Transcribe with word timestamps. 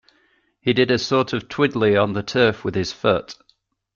He 0.59 0.73
did 0.73 0.89
a 0.89 0.97
sort 0.97 1.31
of 1.31 1.47
twiddly 1.47 1.95
on 1.95 2.13
the 2.13 2.23
turf 2.23 2.65
with 2.65 2.73
his 2.73 2.91
foot. 2.91 3.35